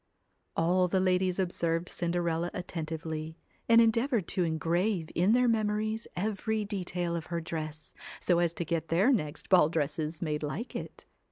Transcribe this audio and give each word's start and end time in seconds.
All 0.57 0.87
the 0.87 0.99
ladies 0.99 1.37
observed 1.37 1.87
Cinderella 1.87 2.49
attentively, 2.55 3.37
and 3.69 3.79
endeavoured 3.79 4.27
to 4.29 4.43
engrave 4.43 5.11
in 5.13 5.33
their 5.33 5.47
memories 5.47 6.07
every 6.15 6.65
detail 6.65 7.15
of 7.15 7.27
her 7.27 7.39
dress, 7.39 7.93
so 8.19 8.39
as 8.39 8.51
to 8.55 8.65
get 8.65 8.87
their 8.87 9.13
next 9.13 9.47
ball 9.49 9.69
dresses 9.69 10.19
made 10.19 10.41
like 10.41 10.75
it. 10.75 11.05